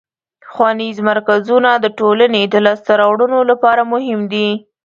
[0.51, 4.49] ښوونیز مرکزونه د ټولنې د لاسته راوړنو لپاره مهم دي.